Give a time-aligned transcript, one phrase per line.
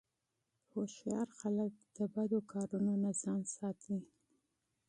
[0.71, 3.97] هوښیار خلک د بدو کارونو نه ځان ساتي.